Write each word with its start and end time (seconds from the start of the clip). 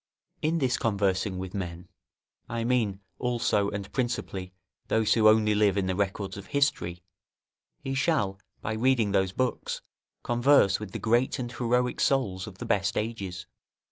In 0.41 0.57
this 0.57 0.77
conversing 0.79 1.37
with 1.37 1.53
men, 1.53 1.87
I 2.49 2.63
mean 2.63 3.01
also, 3.19 3.69
and 3.69 3.93
principally, 3.93 4.51
those 4.87 5.13
who 5.13 5.27
only 5.29 5.53
live 5.53 5.77
in 5.77 5.85
the 5.85 5.93
records 5.95 6.37
of 6.37 6.47
history; 6.47 7.03
he 7.83 7.93
shall, 7.93 8.39
by 8.61 8.73
reading 8.73 9.11
those 9.11 9.31
books, 9.31 9.83
converse 10.23 10.79
with 10.79 10.89
the 10.89 10.97
great 10.97 11.37
and 11.37 11.51
heroic 11.51 11.99
souls 11.99 12.47
of 12.47 12.57
the 12.57 12.65
best 12.65 12.97
ages. 12.97 13.45